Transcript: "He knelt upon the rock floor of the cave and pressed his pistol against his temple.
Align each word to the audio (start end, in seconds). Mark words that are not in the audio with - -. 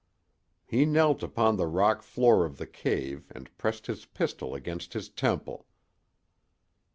"He 0.65 0.87
knelt 0.87 1.21
upon 1.21 1.57
the 1.57 1.67
rock 1.67 2.01
floor 2.01 2.43
of 2.43 2.57
the 2.57 2.65
cave 2.65 3.27
and 3.35 3.55
pressed 3.59 3.85
his 3.85 4.05
pistol 4.07 4.55
against 4.55 4.93
his 4.93 5.09
temple. 5.09 5.67